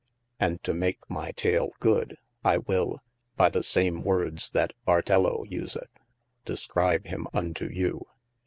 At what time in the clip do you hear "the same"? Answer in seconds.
3.49-4.01